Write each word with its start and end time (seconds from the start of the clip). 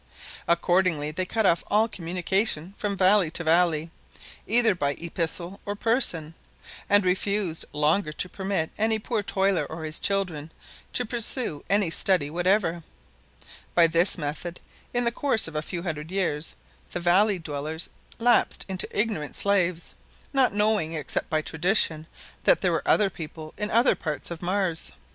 Accordingly 0.47 1.11
they 1.11 1.27
cut 1.27 1.45
off 1.45 1.63
all 1.67 1.87
communication 1.87 2.73
from 2.75 2.97
valley 2.97 3.29
to 3.29 3.43
valley, 3.43 3.91
either 4.47 4.73
by 4.73 4.93
epistle 4.93 5.61
or 5.63 5.75
person, 5.75 6.33
and 6.89 7.05
refused 7.05 7.65
longer 7.71 8.11
to 8.11 8.27
permit 8.27 8.71
any 8.79 8.97
poor 8.97 9.21
toiler, 9.21 9.63
or 9.63 9.83
his 9.83 9.99
children, 9.99 10.51
to 10.93 11.05
pursue 11.05 11.63
any 11.69 11.91
study 11.91 12.31
whatever. 12.31 12.81
By 13.75 13.85
this 13.85 14.17
method, 14.17 14.59
in 14.91 15.03
the 15.03 15.11
course 15.11 15.47
of 15.47 15.55
a 15.55 15.61
few 15.61 15.83
hundred 15.83 16.09
years, 16.09 16.55
the 16.89 16.99
valley 16.99 17.37
dwellers 17.37 17.87
lapsed 18.17 18.65
into 18.67 18.87
ignorant 18.99 19.35
slaves, 19.35 19.93
not 20.33 20.51
knowing, 20.51 20.93
except 20.95 21.29
by 21.29 21.43
tradition, 21.43 22.07
that 22.45 22.61
there 22.61 22.71
were 22.71 22.81
other 22.87 23.11
people 23.11 23.53
in 23.55 23.69
other 23.69 23.93
parts 23.93 24.31
of 24.31 24.41
Mars. 24.41 24.93